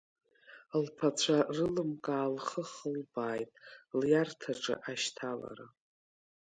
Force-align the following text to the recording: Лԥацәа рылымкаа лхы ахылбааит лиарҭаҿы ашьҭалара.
Лԥацәа 0.83 1.37
рылымкаа 1.55 2.27
лхы 2.35 2.61
ахылбааит 2.67 3.51
лиарҭаҿы 3.99 4.75
ашьҭалара. 4.89 5.67